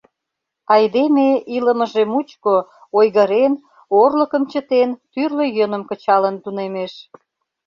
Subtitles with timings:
[0.73, 2.55] Айдеме илымыже мучко,
[2.97, 3.53] ойгырен,
[4.01, 6.93] орлыкым чытен, тӱрлӧ йӧным кычалын тунемеш.